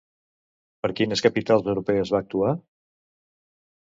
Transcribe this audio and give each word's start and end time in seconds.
Per 0.85 0.89
quines 1.01 1.23
capitals 1.27 1.69
europees 1.75 2.13
va 2.17 2.23
actuar? 2.25 2.55